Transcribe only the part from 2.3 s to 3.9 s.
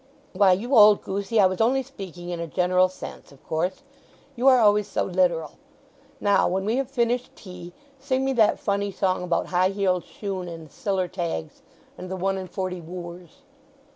a general sense, of course!